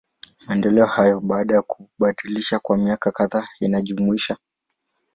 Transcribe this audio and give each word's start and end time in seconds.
Maendeleo 0.47 0.85
hayo, 0.85 1.19
baada 1.19 1.55
ya 1.55 1.61
kubadilishwa 1.61 2.59
kwa 2.59 2.77
miaka 2.77 3.11
kadhaa 3.11 3.47
inajumuisha. 3.59 4.37